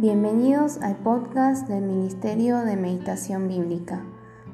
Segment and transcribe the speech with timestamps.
[0.00, 4.00] Bienvenidos al podcast del Ministerio de Meditación Bíblica.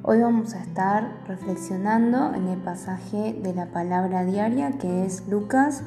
[0.03, 5.85] Hoy vamos a estar reflexionando en el pasaje de la palabra diaria que es Lucas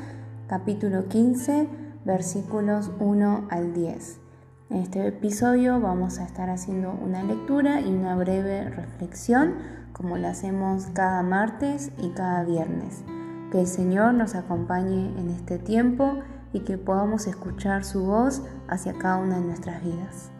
[0.48, 1.68] capítulo 15
[2.06, 4.22] versículos 1 al 10.
[4.70, 9.56] En este episodio vamos a estar haciendo una lectura y una breve reflexión
[9.92, 13.04] como lo hacemos cada martes y cada viernes.
[13.52, 16.14] Que el Señor nos acompañe en este tiempo
[16.54, 20.32] y que podamos escuchar su voz hacia cada una de nuestras vidas.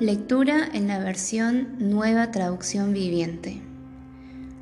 [0.00, 3.62] Lectura en la versión Nueva Traducción Viviente.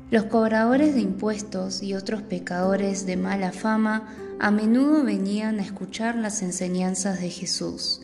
[0.09, 4.07] Los cobradores de impuestos y otros pecadores de mala fama
[4.39, 8.02] a menudo venían a escuchar las enseñanzas de Jesús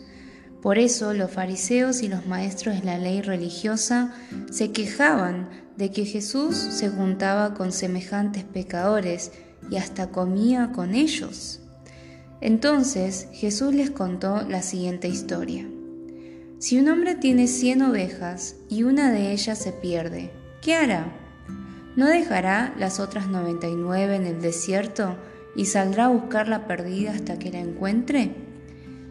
[0.61, 4.13] por eso los fariseos y los maestros de la ley religiosa
[4.51, 9.31] se quejaban de que Jesús se juntaba con semejantes pecadores
[9.71, 11.61] y hasta comía con ellos.
[12.41, 15.65] Entonces Jesús les contó la siguiente historia.
[16.57, 21.13] Si un hombre tiene cien ovejas y una de ellas se pierde, ¿qué hará?
[21.95, 25.15] ¿No dejará las otras noventa y nueve en el desierto
[25.55, 28.48] y saldrá a buscar la perdida hasta que la encuentre?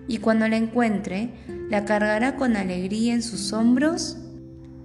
[0.09, 1.31] Y cuando la encuentre,
[1.69, 4.17] la cargará con alegría en sus hombros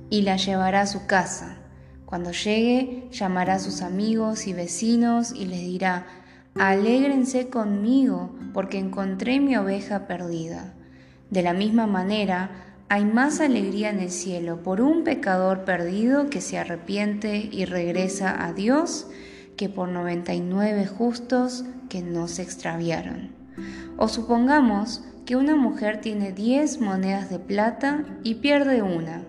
[0.09, 1.57] y la llevará a su casa.
[2.05, 6.05] Cuando llegue, llamará a sus amigos y vecinos y les dirá,
[6.53, 10.73] alégrense conmigo porque encontré mi oveja perdida.
[11.31, 12.51] De la misma manera,
[12.89, 18.45] hay más alegría en el cielo por un pecador perdido que se arrepiente y regresa
[18.45, 19.07] a Dios
[19.57, 23.31] que por 99 justos que no se extraviaron.
[23.97, 29.23] O supongamos que una mujer tiene diez monedas de plata y pierde una.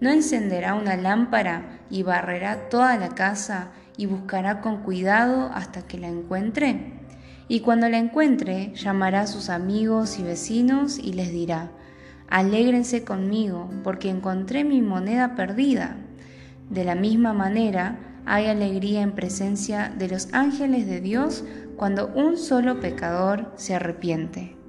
[0.00, 5.98] ¿No encenderá una lámpara y barrerá toda la casa y buscará con cuidado hasta que
[5.98, 6.94] la encuentre?
[7.48, 11.70] Y cuando la encuentre, llamará a sus amigos y vecinos y les dirá,
[12.28, 15.96] Alégrense conmigo, porque encontré mi moneda perdida.
[16.70, 21.44] De la misma manera, hay alegría en presencia de los ángeles de Dios
[21.76, 24.59] cuando un solo pecador se arrepiente.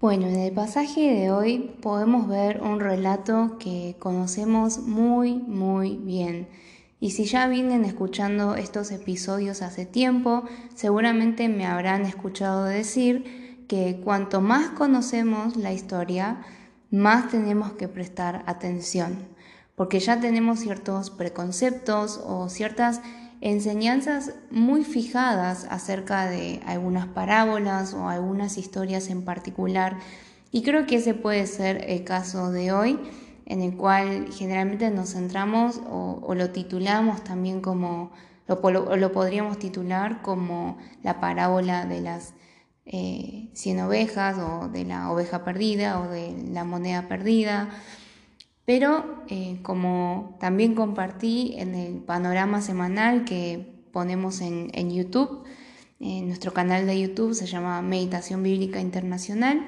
[0.00, 6.46] Bueno, en el pasaje de hoy podemos ver un relato que conocemos muy, muy bien.
[7.00, 14.00] Y si ya vienen escuchando estos episodios hace tiempo, seguramente me habrán escuchado decir que
[14.04, 16.42] cuanto más conocemos la historia,
[16.92, 19.26] más tenemos que prestar atención,
[19.74, 23.00] porque ya tenemos ciertos preconceptos o ciertas
[23.40, 29.96] enseñanzas muy fijadas acerca de algunas parábolas o algunas historias en particular.
[30.50, 32.98] Y creo que ese puede ser el caso de hoy,
[33.46, 38.10] en el cual generalmente nos centramos o, lo titulamos también como,
[38.46, 42.34] lo, lo, podríamos titular como la parábola de las
[42.86, 47.68] eh, cien ovejas o de la oveja perdida o de la moneda perdida
[48.68, 55.42] pero eh, como también compartí en el panorama semanal que ponemos en, YouTube,
[56.00, 59.58] en nuestro canal de YouTube se llama Meditación Bíblica Internacional.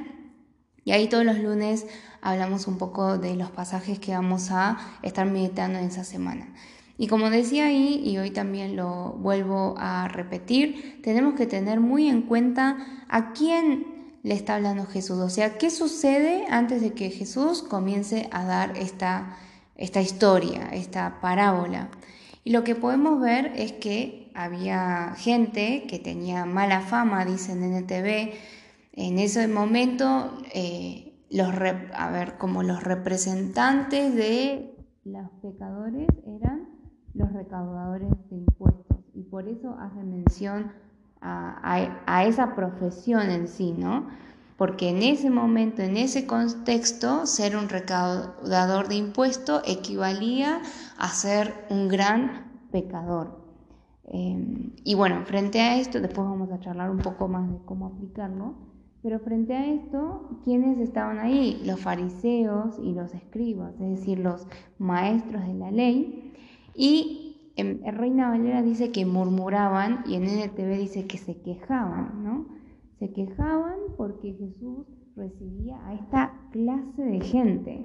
[0.84, 1.86] Y ahí todos los lunes
[2.20, 6.52] hablamos un poco de los pasajes que vamos a estar meditando en esa semana.
[6.98, 12.06] Y como decía ahí, y hoy también lo vuelvo a repetir, tenemos que tener muy
[12.06, 13.89] en cuenta a quién
[14.22, 15.18] le está hablando Jesús.
[15.18, 19.36] O sea, ¿qué sucede antes de que Jesús comience a dar esta,
[19.76, 21.90] esta historia, esta parábola?
[22.44, 27.74] Y lo que podemos ver es que había gente que tenía mala fama, dicen en
[27.74, 28.32] NTV,
[28.92, 31.48] en ese momento, eh, los
[31.94, 36.68] a ver, como los representantes de los pecadores eran
[37.14, 38.98] los recaudadores de impuestos.
[39.14, 40.72] Y por eso hace mención
[41.20, 44.08] a, esa profesión en sí, ¿no?
[44.56, 50.60] Porque en ese momento, en ese contexto, ser un recaudador de impuestos equivalía
[50.98, 53.40] a ser un gran pecador.
[54.04, 57.86] Em, y bueno, frente a esto, después vamos a charlar un poco más de cómo
[57.86, 58.54] aplicarlo,
[59.02, 61.62] pero frente a esto, ¿quiénes estaban ahí?
[61.64, 64.46] Los fariseos y los escribas, es decir, los
[64.78, 66.34] maestros de la ley.
[66.74, 67.19] Y
[67.56, 72.46] en, Reina Valera dice que murmuraban y en NTV dice que se quejaban, ¿no?
[72.98, 74.86] Se quejaban porque Jesús
[75.16, 77.84] recibía a esta clase de gente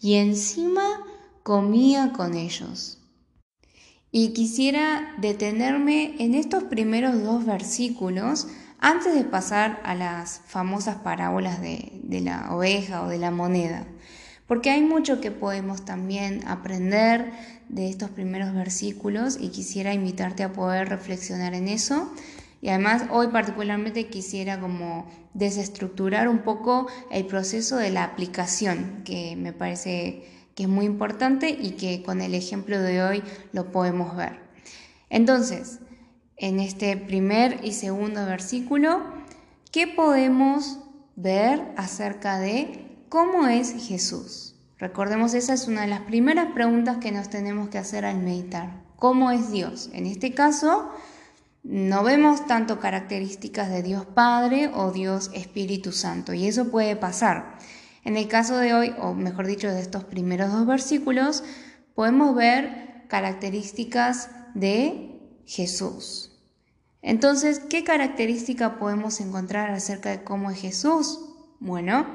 [0.00, 0.82] y encima
[1.42, 3.00] comía con ellos.
[4.10, 11.60] Y quisiera detenerme en estos primeros dos versículos antes de pasar a las famosas parábolas
[11.60, 13.86] de, de la oveja o de la moneda.
[14.46, 17.32] Porque hay mucho que podemos también aprender
[17.68, 22.12] de estos primeros versículos y quisiera invitarte a poder reflexionar en eso.
[22.60, 29.36] Y además hoy particularmente quisiera como desestructurar un poco el proceso de la aplicación, que
[29.36, 30.24] me parece
[30.54, 34.38] que es muy importante y que con el ejemplo de hoy lo podemos ver.
[35.10, 35.80] Entonces,
[36.36, 39.02] en este primer y segundo versículo,
[39.70, 40.78] ¿qué podemos
[41.16, 42.83] ver acerca de
[43.14, 44.56] cómo es Jesús?
[44.76, 48.82] Recordemos, esa es una de las primeras preguntas que nos tenemos que hacer al meditar.
[48.96, 49.88] ¿Cómo es Dios?
[49.92, 50.90] En este caso,
[51.62, 57.56] no vemos tanto características de Dios Padre o Dios Espíritu Santo, y eso puede pasar.
[58.02, 61.44] En el caso de hoy, o mejor dicho, de estos primeros dos versículos,
[61.94, 66.32] podemos ver características de Jesús.
[67.00, 71.20] Entonces, ¿qué característica podemos encontrar acerca de cómo es Jesús?
[71.60, 72.06] Bueno,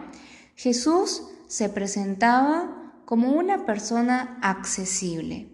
[0.60, 5.50] Jesús se presentaba como una persona accesible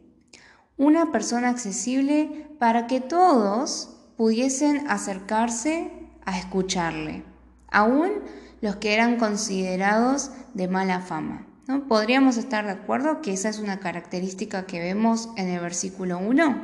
[0.78, 5.92] una persona accesible para que todos pudiesen acercarse
[6.26, 7.24] a escucharle,
[7.72, 8.12] aún
[8.62, 11.48] los que eran considerados de mala fama.
[11.68, 11.88] ¿no?
[11.88, 16.64] Podríamos estar de acuerdo que esa es una característica que vemos en el versículo 1.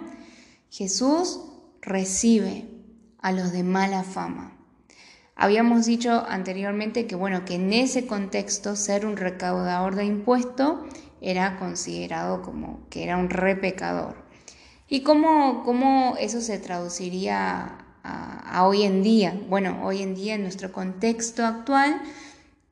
[0.70, 1.42] Jesús
[1.82, 2.70] recibe
[3.20, 4.58] a los de mala fama.
[5.42, 10.86] Habíamos dicho anteriormente que bueno, que en ese contexto ser un recaudador de impuesto
[11.20, 14.14] era considerado como que era un re pecador.
[14.88, 19.36] ¿Y cómo, cómo eso se traduciría a, hoy en día?
[19.50, 22.00] Bueno, hoy en día en nuestro contexto actual,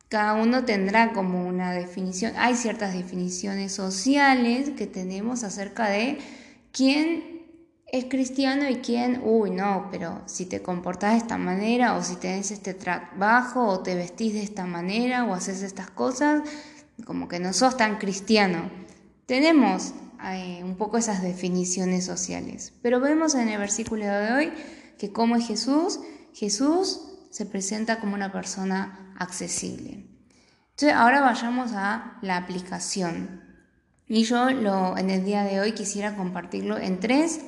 [0.07, 6.19] cada uno tendrá como una definición, hay ciertas definiciones sociales que tenemos acerca de
[6.71, 7.38] quién
[7.91, 12.15] es cristiano y quién, uy, no, pero si te comportas de esta manera o si
[12.15, 16.44] tenés este trabajo o te vestís de esta manera o haces estas cosas,
[17.06, 18.69] como que no sos tan cristiano.
[19.25, 19.94] Tenemos
[20.24, 24.53] eh, un poco esas definiciones sociales, pero vemos en el versículo de hoy
[24.97, 26.00] que como es Jesús,
[26.33, 27.01] Jesús
[27.31, 30.06] se presenta como una persona accesible.
[30.71, 33.44] Entonces ahora vayamos a la aplicación.
[34.07, 37.42] Y yo lo, en el día de hoy quisiera compartirlo en tres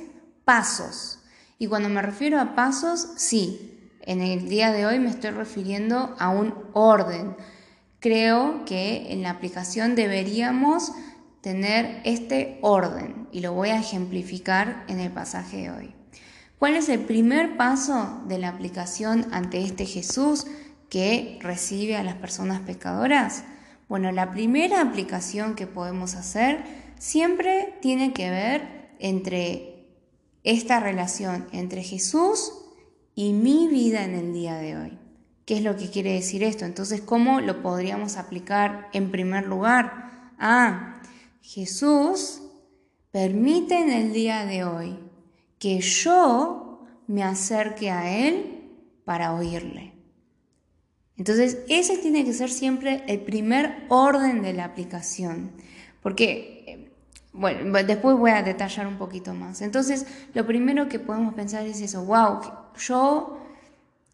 [0.52, 1.20] pasos.
[1.60, 6.14] Y cuando me refiero a pasos, sí, en el día de hoy me estoy refiriendo
[6.20, 7.38] a un orden
[8.02, 10.92] creo que en la aplicación deberíamos
[11.40, 15.96] tener este orden y lo voy a ejemplificar en el pasaje de hoy.
[16.60, 20.48] ¿Cuál es el primer paso de la aplicación ante este Jesús
[20.90, 23.46] que recibe a las personas pecadoras?
[23.88, 26.66] Bueno, la primera aplicación que podemos hacer
[27.00, 29.71] siempre tiene que ver entre
[30.44, 32.54] esta relación entre Jesús
[33.16, 35.00] y mi vida en el día de hoy.
[35.46, 36.66] ¿Qué es lo que quiere decir esto?
[36.66, 40.32] Entonces, ¿cómo lo podríamos aplicar en primer lugar?
[40.40, 41.02] Ah,
[41.42, 42.42] Jesús
[43.12, 44.98] permite en el día de hoy
[45.60, 48.70] que yo me acerque a Él
[49.04, 49.94] para oírle.
[51.18, 55.52] Entonces, ese tiene que ser siempre el primer orden de la aplicación,
[56.02, 56.91] porque, eh,
[57.34, 59.62] bueno, después voy a detallar un poquito más.
[59.62, 62.42] Entonces, lo primero que podemos pensar es eso, wow,
[62.78, 63.38] yo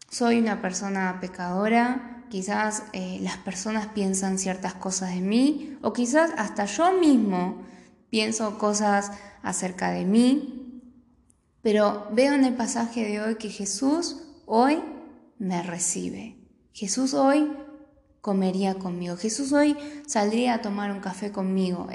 [0.08, 6.30] soy una persona pecadora, quizás eh, las personas piensan ciertas cosas de mí o quizás
[6.36, 7.62] hasta yo mismo
[8.10, 9.12] pienso cosas
[9.42, 10.82] acerca de mí,
[11.62, 14.80] pero veo en el pasaje de hoy que Jesús hoy
[15.38, 16.36] me recibe.
[16.72, 17.50] Jesús hoy
[18.20, 19.16] comería conmigo.
[19.16, 19.76] Jesús hoy
[20.06, 21.88] saldría a tomar un café conmigo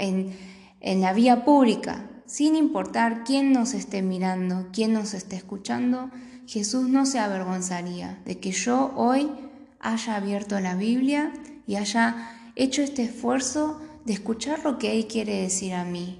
[0.83, 6.11] en la vía pública, sin importar quién nos esté mirando, quién nos esté escuchando.
[6.45, 9.31] Jesús no se avergonzaría de que yo hoy
[9.79, 11.33] haya abierto la Biblia
[11.65, 16.19] y haya hecho este esfuerzo de escuchar lo que Él quiere decir a mí.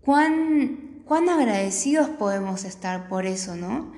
[0.00, 3.92] ¿Cuán, cuán agradecidos podemos estar por eso, ¿no?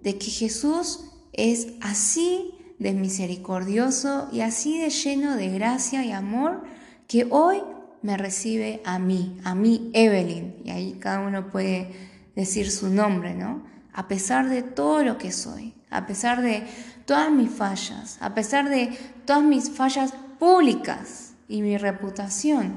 [0.00, 6.62] De que Jesús es así de misericordioso y así de lleno de gracia y amor
[7.08, 7.60] que hoy
[8.02, 10.56] me recibe a mí, a mí Evelyn.
[10.64, 11.90] Y ahí cada uno puede
[12.34, 13.62] decir su nombre, ¿no?
[13.98, 16.64] a pesar de todo lo que soy, a pesar de
[17.04, 22.74] todas mis fallas, a pesar de todas mis fallas públicas y mi reputación.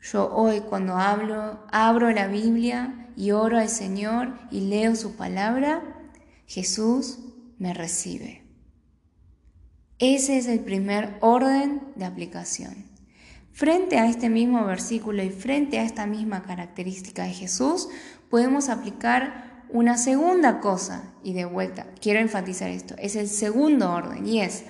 [0.00, 5.82] Yo hoy cuando hablo, abro la Biblia y oro al Señor y leo su palabra,
[6.46, 7.18] Jesús
[7.58, 8.42] me recibe.
[9.98, 12.86] Ese es el primer orden de aplicación.
[13.56, 17.88] Frente a este mismo versículo y frente a esta misma característica de Jesús,
[18.28, 24.26] podemos aplicar una segunda cosa, y de vuelta, quiero enfatizar esto, es el segundo orden,
[24.26, 24.64] y es,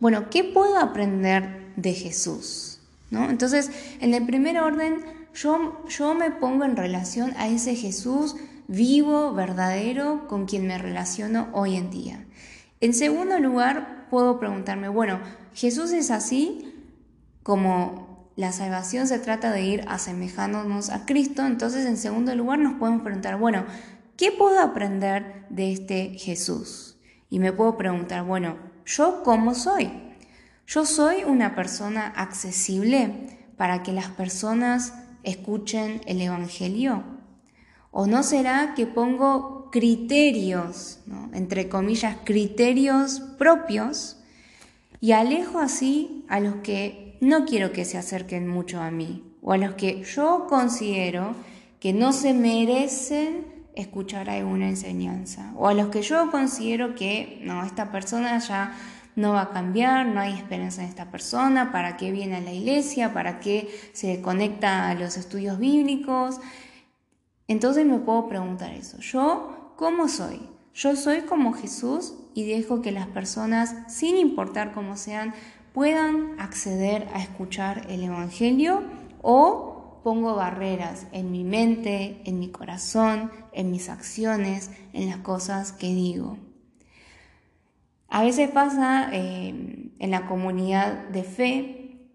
[0.00, 2.80] bueno, ¿qué puedo aprender de Jesús.
[3.12, 3.30] ¿no?
[3.30, 8.34] Entonces, en el primer orden, yo, yo me pongo en relación a ese Jesús
[8.66, 12.26] vivo, verdadero, con quien me relaciono hoy en día.
[12.80, 15.20] En segundo lugar, puedo preguntarme, bueno,
[15.54, 16.72] Jesús es así
[17.46, 22.74] como la salvación se trata de ir asemejándonos a Cristo, entonces en segundo lugar nos
[22.74, 23.64] podemos preguntar, bueno,
[24.16, 26.96] ¿qué puedo aprender de este Jesús?
[27.30, 29.92] Y me puedo preguntar, bueno, ¿yo cómo soy?
[30.66, 37.04] ¿Yo soy una persona accesible para que las personas escuchen el Evangelio?
[37.92, 40.98] ¿O no será que pongo criterios,
[41.32, 44.16] entre comillas, criterios propios
[45.00, 49.52] y alejo así a los que no quiero que se acerquen mucho a mí o
[49.52, 51.34] a los que yo considero
[51.80, 57.64] que no se merecen escuchar alguna enseñanza o a los que yo considero que no,
[57.64, 58.74] esta persona ya
[59.16, 62.52] no va a cambiar, no hay esperanza en esta persona, para qué viene a la
[62.52, 66.38] iglesia, para qué se conecta a los estudios bíblicos.
[67.48, 70.40] Entonces me puedo preguntar eso, ¿yo cómo soy?
[70.74, 75.32] Yo soy como Jesús y dejo que las personas, sin importar cómo sean,
[75.76, 78.82] puedan acceder a escuchar el Evangelio
[79.20, 85.72] o pongo barreras en mi mente, en mi corazón, en mis acciones, en las cosas
[85.72, 86.38] que digo.
[88.08, 92.08] A veces pasa eh, en la comunidad de fe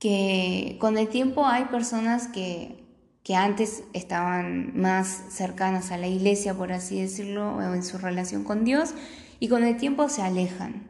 [0.00, 2.82] que con el tiempo hay personas que
[3.22, 8.42] que antes estaban más cercanas a la iglesia, por así decirlo, o en su relación
[8.42, 8.92] con Dios,
[9.40, 10.88] y con el tiempo se alejan.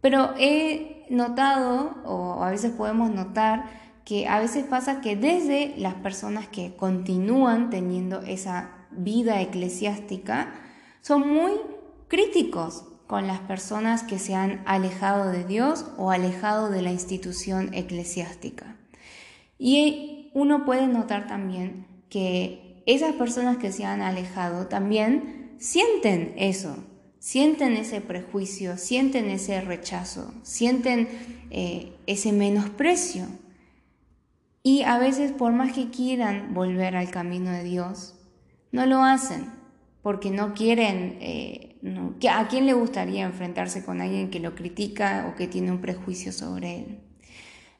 [0.00, 3.64] Pero he notado, o a veces podemos notar,
[4.04, 10.52] que a veces pasa que desde las personas que continúan teniendo esa vida eclesiástica,
[11.02, 11.52] son muy
[12.08, 17.74] críticos con las personas que se han alejado de Dios o alejado de la institución
[17.74, 18.76] eclesiástica.
[19.58, 26.76] Y uno puede notar también que esas personas que se han alejado también sienten eso,
[27.20, 31.08] sienten ese prejuicio, sienten ese rechazo, sienten
[31.50, 33.26] eh, ese menosprecio.
[34.62, 38.16] Y a veces por más que quieran volver al camino de Dios,
[38.72, 39.46] no lo hacen,
[40.02, 41.78] porque no quieren, eh,
[42.30, 46.32] ¿a quién le gustaría enfrentarse con alguien que lo critica o que tiene un prejuicio
[46.32, 47.00] sobre él?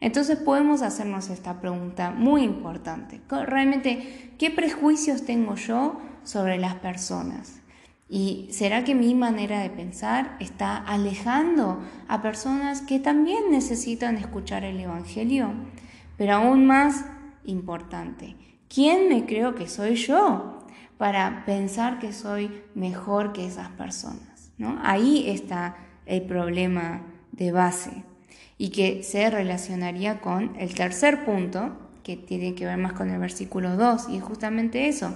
[0.00, 3.20] Entonces podemos hacernos esta pregunta muy importante.
[3.28, 7.59] Realmente, ¿qué prejuicios tengo yo sobre las personas?
[8.12, 14.64] ¿Y será que mi manera de pensar está alejando a personas que también necesitan escuchar
[14.64, 15.52] el Evangelio?
[16.16, 17.04] Pero aún más
[17.44, 18.34] importante,
[18.68, 20.58] ¿quién me creo que soy yo
[20.98, 24.50] para pensar que soy mejor que esas personas?
[24.58, 24.76] ¿no?
[24.82, 28.04] Ahí está el problema de base
[28.58, 33.20] y que se relacionaría con el tercer punto, que tiene que ver más con el
[33.20, 35.14] versículo 2, y es justamente eso.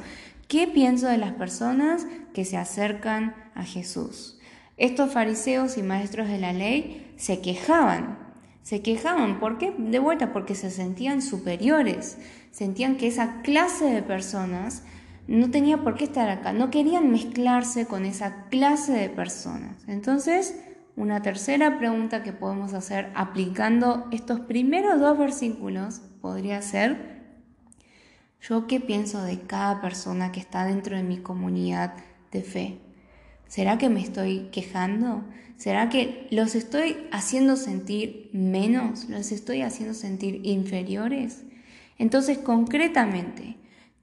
[0.49, 4.39] ¿Qué pienso de las personas que se acercan a Jesús?
[4.77, 8.19] Estos fariseos y maestros de la ley se quejaban.
[8.63, 9.75] Se quejaban, ¿por qué?
[9.77, 12.19] De vuelta, porque se sentían superiores,
[12.51, 14.83] sentían que esa clase de personas
[15.27, 19.77] no tenía por qué estar acá, no querían mezclarse con esa clase de personas.
[19.87, 20.59] Entonces,
[20.97, 27.14] una tercera pregunta que podemos hacer aplicando estos primeros dos versículos podría ser,
[28.49, 31.95] ¿yo qué pienso de cada persona que está dentro de mi comunidad
[32.31, 32.79] de fe?
[33.47, 35.25] ¿Será que me estoy quejando?
[35.57, 39.09] ¿Será que los estoy haciendo sentir menos?
[39.09, 41.45] ¿Los estoy haciendo sentir inferiores?
[41.99, 43.57] Entonces, concretamente,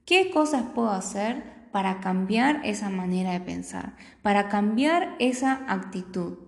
[0.06, 3.94] ¿qué cosas puedo hacer para cambiar esa manera de pensar?
[4.22, 6.38] Para cambiar esa actitud?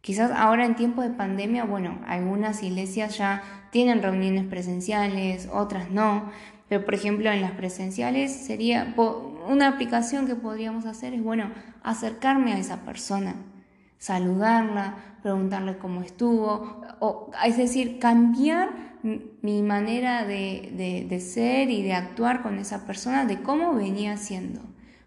[0.00, 6.30] Quizás ahora en tiempo de pandemia, bueno, algunas iglesias ya tienen reuniones presenciales, otras no,
[6.70, 8.94] pero por ejemplo en las presenciales sería
[9.46, 11.50] una aplicación que podríamos hacer es, bueno,
[11.82, 13.34] acercarme a esa persona,
[13.98, 21.92] saludarla, preguntarle cómo estuvo, o, es decir, cambiar mi manera de, de ser y de
[21.92, 24.62] actuar con esa persona de cómo venía siendo,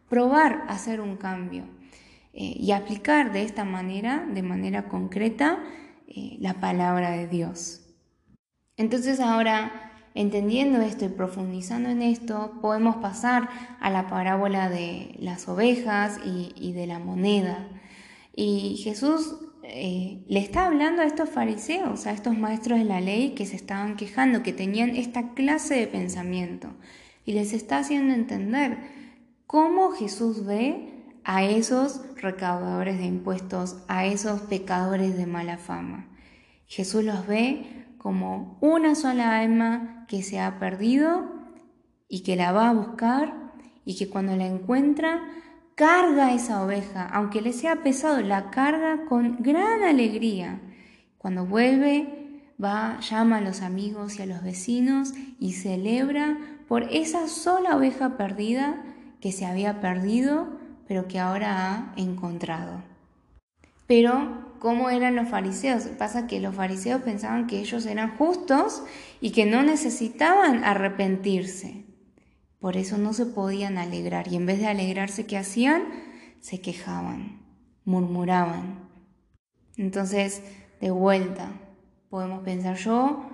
[0.08, 1.63] probar hacer un cambio.
[2.36, 5.60] Eh, y aplicar de esta manera, de manera concreta,
[6.08, 7.82] eh, la palabra de Dios.
[8.75, 15.48] Entonces ahora, entendiendo esto y profundizando en esto, podemos pasar a la parábola de las
[15.48, 17.67] ovejas y, de la moneda.
[18.36, 23.32] Y Jesús eh, le está hablando a estos fariseos, a estos maestros de la ley
[23.32, 26.70] que se estaban quejando, que tenían esta clase de pensamiento.
[27.25, 28.77] Y les está haciendo entender
[29.48, 30.89] cómo Jesús ve
[31.24, 36.08] a esos recaudadores de impuestos, a esos pecadores de mala fama.
[36.67, 41.24] Jesús los ve como una sola alma que se ha perdido
[42.10, 43.53] y que la va a buscar
[43.86, 45.22] y que cuando la encuentra
[45.75, 50.60] carga esa oveja, aunque le sea pesado, la carga con gran alegría.
[51.17, 57.29] Cuando vuelve, va, llama a los amigos y a los vecinos y celebra por esa
[57.29, 58.83] sola oveja perdida
[59.22, 62.83] que se había perdido, pero que ahora ha encontrado.
[63.88, 65.84] Pero, ¿cómo eran los fariseos?
[65.98, 68.82] Pasa que los fariseos pensaban que ellos eran justos
[69.20, 71.84] y que no necesitaban arrepentirse.
[72.60, 75.84] Por eso no se podían alegrar y en vez de alegrarse, ¿qué hacían?
[76.39, 77.41] Se quejaban,
[77.84, 78.88] murmuraban.
[79.75, 80.41] Entonces,
[80.79, 81.51] de vuelta,
[82.10, 83.25] podemos pensar yo,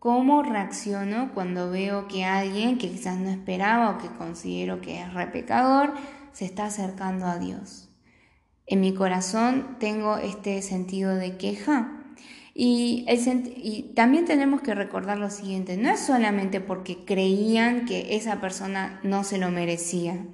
[0.00, 5.14] ¿cómo reacciono cuando veo que alguien que quizás no esperaba o que considero que es
[5.14, 5.94] repecador
[6.32, 7.93] se está acercando a Dios?
[8.66, 12.00] En mi corazón tengo este sentido de queja.
[12.56, 19.00] Y, también tenemos que recordar lo siguiente, no es solamente porque creían que esa persona
[19.02, 20.24] no se lo merecía,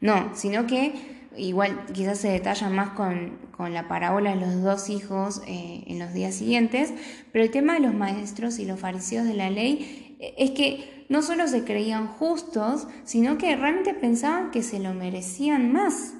[0.00, 0.92] no, sino que
[1.36, 3.38] igual quizás se detalla más con,
[3.72, 6.92] la parábola de los dos hijos eh, en los días siguientes,
[7.32, 11.06] pero el tema de los maestros y los fariseos de la ley eh, es que
[11.08, 16.14] no solo se creían justos, sino que realmente pensaban que se lo merecían más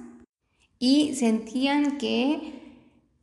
[0.78, 2.54] y sentían que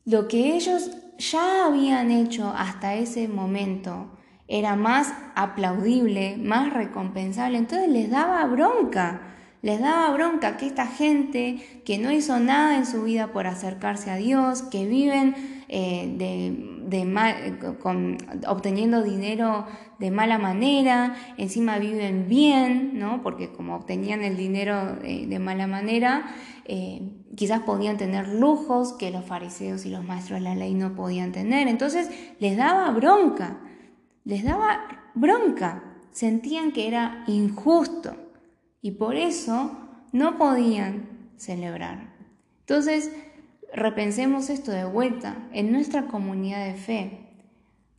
[0.05, 4.11] lo que ellos ya habían hecho hasta ese momento
[4.47, 7.57] era más aplaudible, más recompensable.
[7.57, 9.21] Entonces les daba bronca,
[9.61, 14.11] les daba bronca que esta gente que no hizo nada en su vida por acercarse
[14.11, 16.13] a Dios, que viven eh,
[16.89, 18.17] de, con,
[18.47, 19.65] obteniendo dinero
[19.99, 23.21] de mala manera, encima viven bien, ¿no?
[23.21, 26.25] porque como obtenían el dinero de, mala manera,
[26.65, 27.01] eh,
[27.35, 31.31] quizás podían tener lujos que los fariseos y los maestros de la ley no podían
[31.31, 31.67] tener.
[31.67, 33.57] Entonces les daba bronca,
[34.23, 38.15] les daba bronca, sentían que era injusto
[38.81, 39.71] y por eso
[40.11, 42.13] no podían celebrar.
[42.61, 43.11] Entonces,
[43.75, 47.19] repensemos esto de vuelta en nuestra comunidad de fe.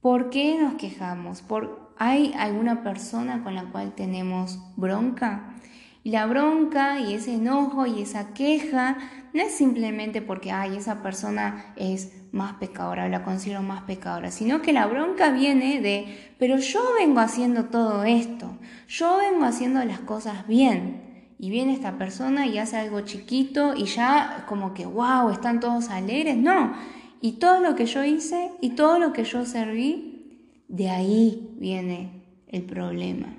[0.01, 1.43] ¿Por qué nos quejamos?
[1.43, 5.55] ¿Por, ¿Hay alguna persona con la cual tenemos bronca?
[6.03, 8.97] Y la bronca y ese enojo y esa queja
[9.35, 14.63] no es simplemente porque, ay, esa persona es más pecadora, la considero más pecadora, sino
[14.63, 18.57] que la bronca viene de, pero yo vengo haciendo todo esto,
[18.89, 21.06] yo vengo haciendo las cosas bien.
[21.39, 25.91] Y viene esta persona y hace algo chiquito y ya como que, wow, están todos
[25.91, 26.37] alegres.
[26.37, 26.73] No,
[27.21, 32.23] y todo lo que yo hice y todo lo que yo serví, de ahí viene
[32.49, 33.37] el problema.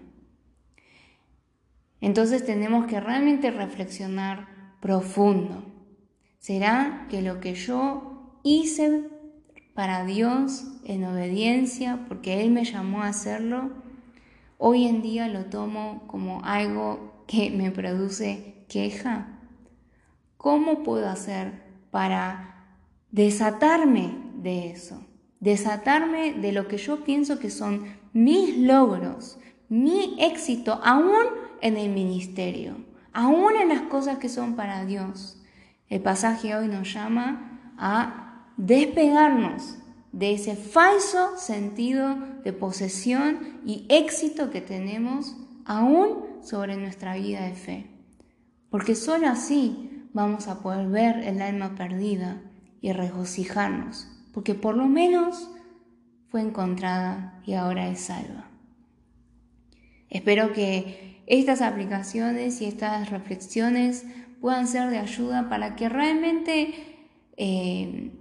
[2.01, 4.47] Entonces tenemos que realmente reflexionar
[4.81, 5.63] profundo.
[6.39, 9.09] ¿Será que lo que yo hice
[9.73, 13.71] para Dios en obediencia, porque Él me llamó a hacerlo,
[14.57, 19.27] hoy en día lo tomo como algo que me produce queja?
[20.37, 22.65] ¿Cómo puedo hacer para
[23.11, 25.05] desatarme de eso?
[25.39, 29.37] Desatarme de lo que yo pienso que son mis logros,
[29.69, 31.25] mi éxito, aún
[31.61, 32.77] en el ministerio,
[33.13, 35.41] aún en las cosas que son para Dios.
[35.89, 39.77] El pasaje hoy nos llama a despegarnos
[40.11, 45.35] de ese falso sentido de posesión y éxito que tenemos
[45.65, 47.87] aún sobre nuestra vida de fe.
[48.69, 52.41] Porque sólo así vamos a poder ver el alma perdida
[52.81, 55.49] y regocijarnos, porque por lo menos
[56.29, 58.45] fue encontrada y ahora es salva.
[60.09, 64.05] Espero que estas aplicaciones y estas reflexiones
[64.39, 66.73] puedan ser de ayuda para que realmente,
[67.35, 68.11] eh,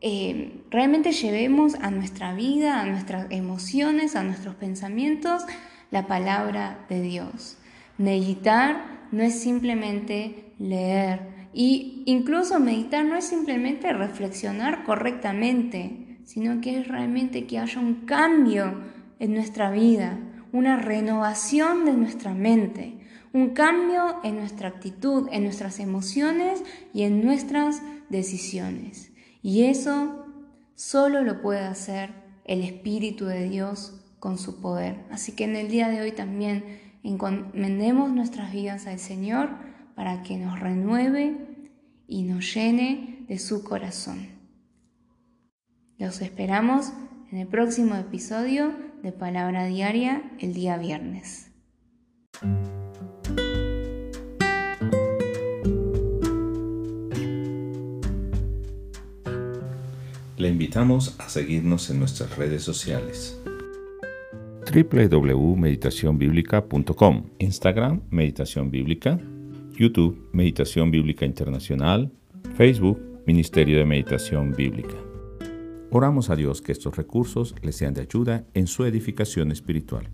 [0.00, 5.44] eh, realmente llevemos a nuestra vida, a nuestras emociones, a nuestros pensamientos,
[5.90, 7.58] la palabra de Dios.
[7.98, 16.78] Meditar no es simplemente leer y incluso meditar no es simplemente reflexionar correctamente, sino que
[16.78, 18.82] es realmente que haya un cambio
[19.18, 20.18] en nuestra vida,
[20.52, 22.98] una renovación de nuestra mente,
[23.32, 26.62] un cambio en nuestra actitud, en nuestras emociones
[26.94, 29.10] y en nuestras decisiones.
[29.42, 30.26] Y eso
[30.74, 32.10] solo lo puede hacer
[32.44, 35.04] el Espíritu de Dios con su poder.
[35.10, 39.48] Así que en el día de hoy también encomendemos nuestras vidas al Señor
[39.94, 41.36] para que nos renueve
[42.06, 44.28] y nos llene de su corazón.
[45.96, 46.92] Los esperamos
[47.32, 51.50] en el próximo episodio de Palabra Diaria el día viernes.
[60.36, 63.40] Le invitamos a seguirnos en nuestras redes sociales
[64.70, 69.18] www.meditacionbiblica.com, Instagram Meditación Bíblica,
[69.72, 72.12] YouTube Meditación Bíblica Internacional,
[72.56, 74.94] Facebook Ministerio de Meditación Bíblica.
[75.90, 80.10] Oramos a Dios que estos recursos les sean de ayuda en su edificación espiritual.